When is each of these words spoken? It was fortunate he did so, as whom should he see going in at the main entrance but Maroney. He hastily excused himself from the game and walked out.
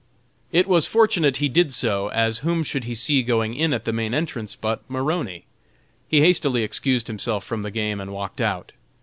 It 0.51 0.65
was 0.65 0.87
fortunate 0.87 1.37
he 1.37 1.47
did 1.47 1.71
so, 1.75 2.07
as 2.07 2.39
whom 2.39 2.63
should 2.63 2.85
he 2.85 2.95
see 2.95 3.21
going 3.21 3.53
in 3.53 3.71
at 3.71 3.85
the 3.85 3.93
main 3.93 4.15
entrance 4.15 4.55
but 4.55 4.81
Maroney. 4.89 5.45
He 6.07 6.21
hastily 6.21 6.63
excused 6.63 7.05
himself 7.05 7.43
from 7.43 7.61
the 7.61 7.69
game 7.69 8.01
and 8.01 8.11
walked 8.11 8.41
out. 8.41 8.71